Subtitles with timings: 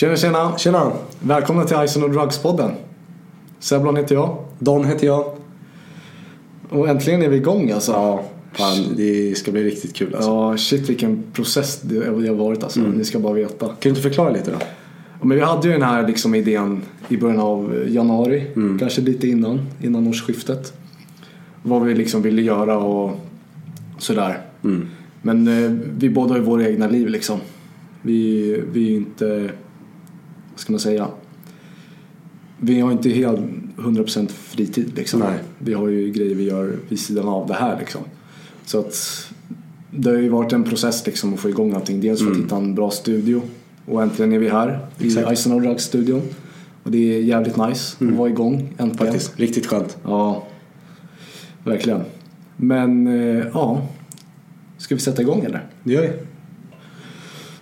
[0.00, 0.58] Tjena tjena!
[0.58, 0.92] Tjena!
[1.20, 2.70] Välkomna till Ison och Drugs-podden.
[3.58, 4.44] Seblan heter jag.
[4.58, 5.36] Don heter jag.
[6.68, 7.92] Och äntligen är vi igång alltså.
[7.92, 10.30] Ja, fan, det ska bli riktigt kul alltså.
[10.30, 12.80] Ja, shit vilken process det har varit alltså.
[12.80, 13.66] Ni ska bara veta.
[13.66, 14.56] Kan du inte förklara lite då?
[15.26, 18.46] Men vi hade ju den här liksom idén i början av januari.
[18.78, 20.72] Kanske lite innan, innan årsskiftet.
[21.62, 23.20] Vad vi liksom ville göra och
[23.98, 24.38] sådär.
[25.22, 27.38] Men eh, vi båda har ju våra egna liv liksom.
[28.02, 29.50] Vi, vi är ju inte,
[30.50, 31.08] vad ska man säga?
[32.60, 33.40] Vi har inte helt
[33.76, 35.20] 100% fritid liksom.
[35.20, 35.38] Nej.
[35.58, 38.00] Vi har ju grejer vi gör vid sidan av det här liksom.
[38.64, 39.26] Så att
[39.90, 42.00] det har ju varit en process liksom att få igång allting.
[42.00, 43.42] Dels för att hitta en bra studio
[43.86, 45.30] och äntligen är vi här Exakt.
[45.30, 46.22] i Ison och Drugs-studion.
[46.82, 48.96] Och det är jävligt nice att vara igång äntligen.
[48.96, 49.98] Faktiskt, riktigt skönt.
[50.04, 50.46] Ja,
[51.64, 52.00] verkligen.
[52.56, 53.88] Men eh, ja,
[54.78, 55.66] ska vi sätta igång eller?
[55.84, 56.12] Det gör vi.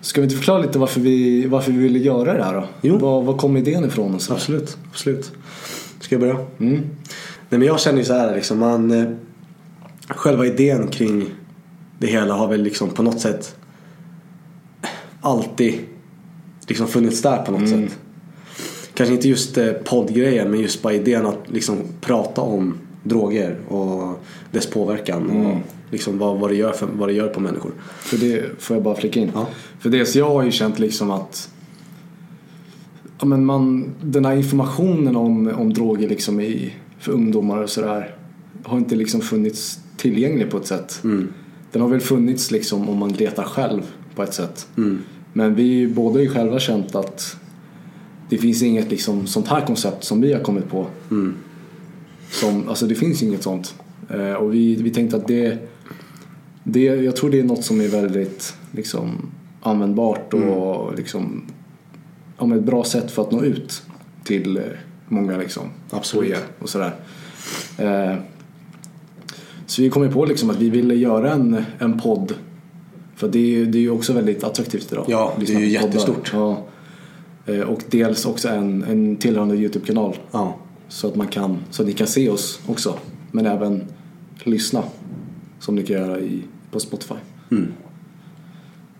[0.08, 2.64] Ska vi inte förklara lite varför vi, varför vi ville göra det här då?
[2.82, 2.98] Jo.
[2.98, 4.32] Var, var kom idén ifrån och så?
[4.32, 5.32] Absolut, absolut.
[6.00, 6.34] Ska jag börja?
[6.58, 6.74] Mm.
[7.48, 8.90] Nej men jag känner ju så här liksom, man...
[8.90, 9.08] eh,
[10.08, 11.24] Själva idén kring
[11.98, 13.56] det hela har väl liksom på något sätt
[15.20, 15.74] alltid
[16.68, 17.98] liksom funnits där på något sätt.
[18.94, 24.20] Kanske inte just eh, poddgrejen men just bara idén att liksom prata om droger och
[24.50, 25.56] dess påverkan och
[25.90, 27.72] liksom vad, vad, det gör för, vad det gör på människor.
[27.98, 29.30] För det får jag bara flika in.
[29.34, 29.46] Ja.
[29.78, 31.50] För dels jag har ju känt liksom att
[33.18, 38.14] ja, men man, den här informationen om, om droger liksom i, för ungdomar och sådär
[38.64, 41.00] har inte liksom funnits tillgänglig på ett sätt.
[41.72, 43.82] Den har väl funnits liksom om man letar själv
[44.14, 44.68] på ett sätt.
[45.32, 47.36] Men vi båda har ju själva känt att
[48.28, 50.86] det finns inget liksom sånt här koncept som vi har kommit på.
[52.30, 53.74] Som, alltså det finns inget sånt.
[54.10, 55.58] Eh, och vi, vi tänkte att det,
[56.72, 59.30] det, jag tror det är något som är väldigt liksom,
[59.60, 61.42] användbart och liksom,
[62.38, 63.82] ja, men ett bra sätt för att nå ut
[64.24, 64.62] till eh,
[65.08, 66.36] många liksom, Absolut.
[66.58, 66.92] och sådär.
[67.78, 68.14] Eh,
[69.66, 72.34] så vi kom ju på liksom att vi ville göra en, en podd
[73.16, 75.04] för det är ju det är ju också väldigt attraktivt idag.
[75.08, 76.30] Ja, det är ju jättestort.
[76.32, 76.66] Ja.
[77.46, 80.16] Eh, Och dels också en, en tillhörande Youtube-kanal.
[80.32, 80.56] Ja.
[80.88, 82.98] Så att, man kan, så att ni kan se oss också.
[83.30, 83.84] Men även
[84.44, 84.82] lyssna.
[85.60, 87.14] Som ni kan göra i, på Spotify.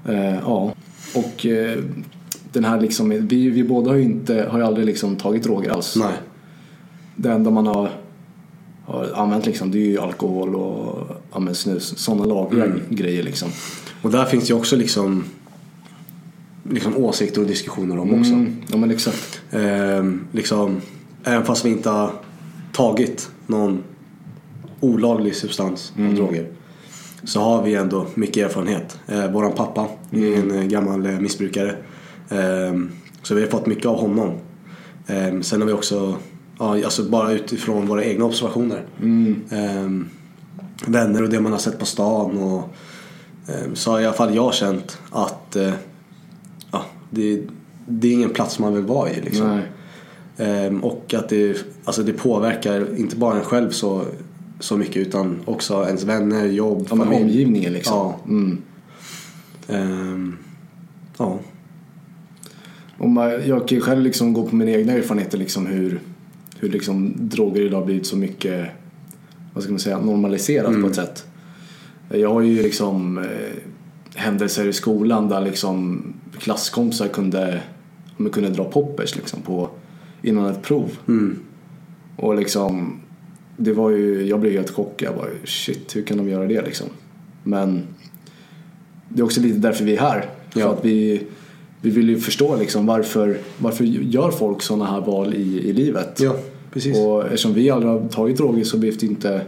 [0.08, 0.74] Eh, ja.
[1.14, 1.78] Och eh,
[2.52, 5.70] den här liksom, vi, vi båda har ju inte, har ju aldrig liksom tagit droger
[5.70, 5.96] alls.
[5.96, 6.12] Nej.
[7.16, 7.90] Det enda man har,
[8.84, 11.98] har använt liksom, det är ju alkohol och men snus.
[11.98, 13.48] Sådana lagliga grejer liksom.
[14.02, 15.24] Och där finns ju också liksom,
[16.70, 18.32] liksom åsikter och diskussioner om också.
[18.32, 19.42] Mm, ja men exakt.
[19.50, 20.80] Ehm, liksom,
[21.24, 22.12] även fast vi inte har
[22.72, 23.82] tagit någon
[24.80, 26.46] olaglig substans av droger
[27.24, 28.98] så har vi ändå mycket erfarenhet.
[29.06, 31.76] Eh, våran pappa är en eh, gammal eh, missbrukare.
[32.30, 32.90] Ehm,
[33.22, 34.34] så vi har fått mycket av honom.
[35.06, 36.16] Ehm, sen har vi också,
[36.58, 38.84] ja, alltså bara utifrån våra egna observationer.
[39.50, 40.08] Ehm,
[40.86, 42.38] vänner och det man har sett på stan.
[42.38, 42.74] Och,
[43.74, 45.72] så har i alla fall jag känt att eh,
[46.72, 47.42] ja, det,
[47.86, 49.20] det är ingen plats man vill vara i.
[49.20, 49.60] Liksom.
[50.82, 54.04] Och att det, alltså det påverkar inte bara en själv så,
[54.60, 57.22] så mycket utan också ens vänner, jobb, Ja, familj.
[57.22, 57.96] omgivningen liksom.
[57.96, 58.18] Ja.
[58.28, 58.62] Mm.
[59.68, 60.36] Ehm,
[61.18, 61.38] ja.
[62.98, 66.00] Och man, jag kan ju själv liksom gå på mina egna erfarenheter liksom hur,
[66.58, 68.68] hur liksom droger idag blivit så mycket
[69.54, 71.24] vad ska man säga, normaliserat på ett sätt.
[72.10, 73.24] Jag har ju liksom eh,
[74.14, 76.02] händelser i skolan där liksom
[76.38, 77.62] klasskompisar kunde,
[78.16, 79.70] de kunde dra poppers liksom på,
[80.22, 80.90] innan ett prov.
[82.16, 83.00] Och liksom
[83.60, 85.08] det var ju, jag blev helt chockad.
[85.08, 86.86] Jag bara shit, hur kan de göra det liksom?
[87.44, 87.82] Men
[89.08, 90.24] det är också lite därför vi är här.
[90.50, 90.72] För Ja.
[90.72, 91.22] att vi,
[91.80, 96.20] vi vill ju förstå liksom varför, varför gör folk sådana här val i, i livet?
[96.20, 96.36] ja,
[96.72, 96.98] precis.
[96.98, 99.40] Och eftersom vi aldrig har tagit droger så vet vi inte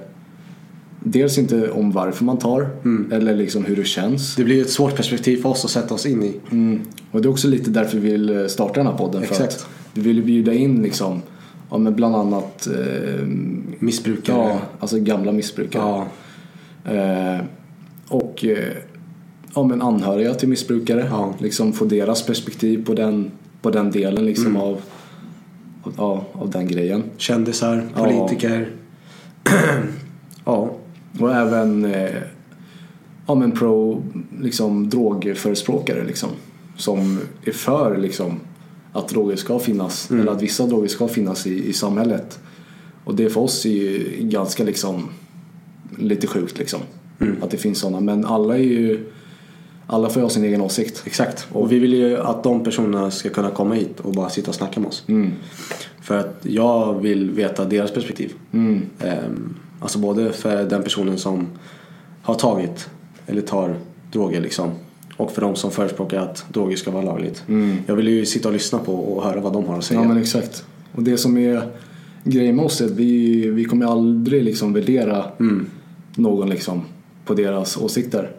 [1.05, 2.71] Dels inte om varför man tar
[3.13, 4.37] eller liksom hur det känns.
[4.37, 6.35] Det blir ett svårt perspektiv för oss att sätta oss in i.
[6.51, 6.81] Mm.
[7.11, 9.23] Och det är också lite därför vi vill starta den här podden.
[9.23, 9.53] För Exakt.
[9.53, 11.23] att vi vill bjuda in liksom,
[11.71, 13.27] ja, men bland annat eh,
[13.79, 14.37] Missbrukare.
[14.37, 16.05] ja, alltså gamla missbrukare.
[16.85, 16.93] Ja.
[16.93, 17.41] Eh,
[18.09, 18.59] och eh,
[19.55, 21.07] ja, men anhöriga till missbrukare.
[21.11, 21.35] Ja.
[21.39, 23.31] Liksom få deras perspektiv på den,
[23.63, 24.57] på den delen liksom Mm.
[24.63, 24.81] av,
[25.83, 27.03] av, ja, av den grejen.
[27.17, 28.05] Kändisar, Ja.
[28.05, 28.71] politiker.
[30.45, 30.71] ja.
[31.21, 32.11] Och även eh,
[33.27, 34.03] ja, men pro
[34.41, 36.29] liksom, drogförespråkare liksom,
[36.77, 38.41] som är för liksom,
[38.93, 42.39] att droger ska finnas eller att vissa droger ska finnas i, i samhället.
[43.05, 45.09] Och det för oss är ju ganska liksom
[45.99, 46.81] lite sjukt liksom.
[47.43, 48.01] Att det finns sådana.
[48.01, 49.11] Men alla är ju
[49.93, 51.03] alla får ju ha sin egen åsikt.
[51.07, 51.47] Exakt.
[51.53, 54.55] Och vi vill ju att de personerna ska kunna komma hit och bara sitta och
[54.55, 55.05] snacka med oss.
[55.09, 55.33] Mm.
[56.01, 58.33] För att jag vill veta deras perspektiv.
[58.53, 58.83] Mm.
[59.01, 61.49] Ehm, alltså både för den personen som
[62.23, 62.89] har tagit
[63.27, 63.77] eller tar
[64.13, 64.71] droger liksom.
[65.21, 67.43] Och för de som förespråkar att droger ska vara lagligt.
[67.49, 67.77] Mm.
[67.87, 70.01] Jag vill ju sitta och lyssna på och höra vad de har att säga.
[70.01, 70.65] Ja men exakt.
[70.93, 71.63] Och det som är
[72.25, 75.67] grejen med oss är att vi, vi kommer aldrig liksom värdera Mm.
[76.17, 76.83] någon liksom
[77.25, 78.31] på deras åsikter.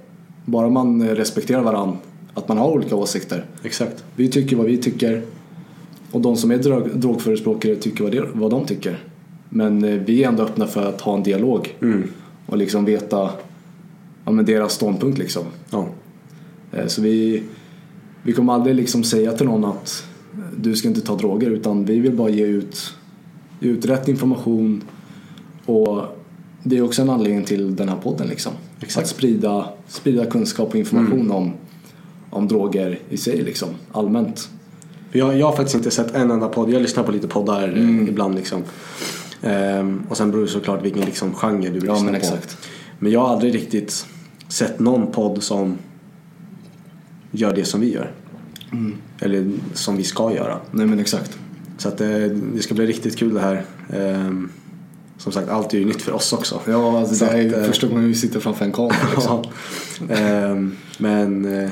[0.45, 1.98] Bara man respekterar varandra,
[2.33, 3.45] att man har olika åsikter.
[3.63, 4.04] Exakt.
[4.16, 5.22] Vi tycker vad vi tycker
[6.12, 9.00] och de som är drog, drogförespråkare tycker vad, det, vad de tycker.
[9.50, 12.04] Men eh, vi är ändå öppna för att ha en dialog Mm.
[12.45, 13.30] och liksom veta
[14.25, 15.44] ja, men deras ståndpunkt liksom.
[15.69, 15.88] Ja.
[16.71, 17.44] Eh, Så vi,
[18.23, 20.03] vi kommer aldrig liksom säga till någon att
[20.57, 22.94] du ska inte ta droger utan vi vill bara ge ut,
[23.59, 24.83] ge ut rätt information
[25.65, 26.01] och
[26.63, 28.51] det är också en anledning till den här podden liksom.
[28.79, 29.03] Exakt.
[29.03, 31.53] Att sprida, sprida kunskap och information om,
[32.29, 34.50] om droger i sig liksom, allmänt.
[35.12, 36.69] Jag, jag har faktiskt inte sett en enda podd.
[36.69, 38.07] Jag lyssnar på lite poddar eh, Mm.
[38.07, 38.63] ibland liksom.
[39.41, 42.17] Ehm, och sen beror det såklart vilken liksom genre du Ja lyssnar men på.
[42.17, 42.57] exakt.
[43.00, 44.06] Men jag har aldrig riktigt
[44.47, 45.77] sett någon podd som
[47.31, 48.12] gör det som vi gör.
[48.72, 48.95] Mm.
[49.19, 50.57] Eller som vi ska göra.
[50.72, 51.38] Nej men exakt.
[51.78, 53.66] Så att det, det ska bli riktigt kul det här.
[53.94, 54.50] Ehm,
[55.18, 56.62] som sagt, allt är ju nytt för oss också.
[56.68, 59.44] Ja, alltså, Så det är ju eh, första gången vi sitter framför en kamera liksom.
[60.10, 61.69] Ehm, men eh,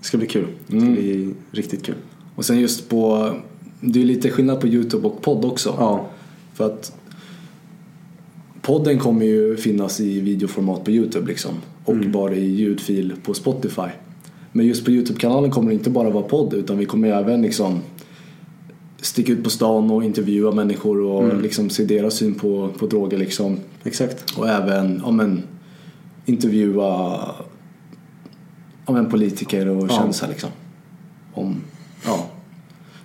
[0.00, 0.46] det ska bli kul.
[0.66, 0.94] Det Mm.
[0.94, 1.94] ska bli riktigt kul.
[2.34, 3.30] Och sen just på,
[3.80, 5.74] det är lite skillnad på Youtube och podd också.
[5.78, 6.06] Ja,
[6.54, 6.92] För att
[8.62, 11.50] podden kommer ju finnas i videoformat på Youtube liksom.
[11.84, 12.12] Och Mm.
[12.12, 13.88] bara i ljudfil på Spotify.
[14.52, 17.78] Men just på Youtube-kanalen kommer det inte bara vara podd utan vi kommer även liksom
[19.00, 21.40] sticka ut på stan och intervjua människor och Mm.
[21.42, 23.56] liksom se deras syn på, på droger liksom.
[23.84, 24.30] exakt.
[24.38, 25.42] Och även ja, men,
[26.26, 27.18] intervjua
[28.86, 29.96] ja, men, politiker och Ja.
[29.96, 30.50] kändisar liksom.
[31.34, 31.56] Om,
[32.06, 32.26] ja.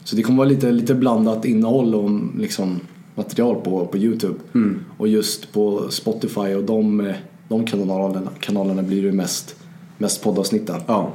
[0.03, 2.79] Så det kommer vara lite, lite blandat innehåll och liksom,
[3.15, 4.35] material på, på Youtube.
[4.55, 4.79] Mm.
[4.97, 7.13] Och just på Spotify och de,
[7.49, 9.55] de kanalerna, kanalerna blir det mest,
[9.97, 10.81] mest poddavsnitten.
[10.87, 11.13] Ja,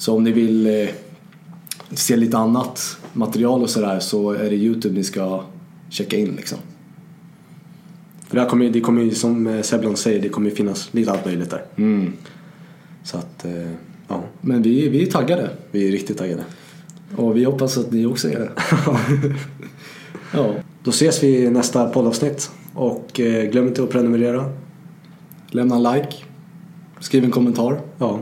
[0.00, 0.88] Så om ni vill eh,
[1.90, 5.44] se lite annat material och sådär så är det Youtube ni ska
[5.90, 6.58] checka in liksom.
[8.28, 10.94] för det, här kommer, det kommer ju som eh, Seblan säger, det kommer ju finnas
[10.94, 11.64] lite allt möjligt där.
[11.76, 12.12] Mm.
[13.02, 13.70] Så att, eh,
[14.08, 15.50] ja, Men vi, vi är taggade.
[15.70, 16.44] vi är riktigt taggade.
[17.16, 18.50] Och vi hoppas att ni också är det.
[20.32, 20.54] ja.
[20.82, 22.50] Då ses vi i nästa poddavsnitt.
[22.74, 23.10] Och
[23.50, 24.52] glöm inte att prenumerera.
[25.48, 26.16] Lämna en like.
[27.00, 27.80] Skriv en kommentar.
[27.98, 28.20] Ja.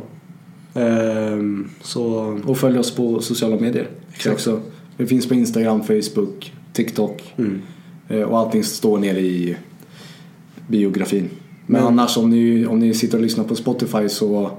[0.74, 2.04] Ehm, så
[2.46, 3.88] Och följ oss på sociala medier.
[4.14, 4.34] Exakt.
[4.34, 4.60] Också.
[4.96, 7.34] Vi finns på Instagram, Facebook, TikTok.
[7.38, 7.62] mm.
[8.08, 9.56] Eh, Och allting står nere i
[10.68, 11.30] biografin.
[11.66, 14.50] Men Men- annars om ni, om ni sitter och lyssnar på Spotify så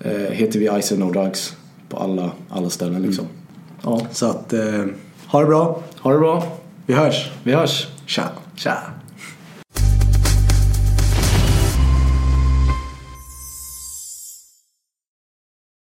[0.00, 1.56] eh, heter vi Ice and No Drugs
[1.88, 3.24] på alla, alla ställen liksom.
[3.82, 4.06] Ja.
[4.12, 4.84] Så att, eh,
[5.26, 5.82] ha det bra.
[6.00, 6.44] Ha det bra.
[6.86, 7.30] Vi hörs.
[7.42, 7.86] Vi hörs.
[8.06, 8.28] Tja.
[8.56, 8.78] Tja.